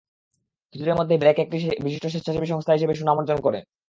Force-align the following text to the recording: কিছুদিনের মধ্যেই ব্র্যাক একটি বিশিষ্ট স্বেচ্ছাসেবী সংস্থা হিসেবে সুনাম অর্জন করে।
কিছুদিনের 0.73 0.99
মধ্যেই 0.99 1.21
ব্র্যাক 1.21 1.37
একটি 1.39 1.55
বিশিষ্ট 1.85 2.05
স্বেচ্ছাসেবী 2.07 2.47
সংস্থা 2.49 2.75
হিসেবে 2.75 2.93
সুনাম 2.95 3.17
অর্জন 3.17 3.37
করে। 3.41 3.59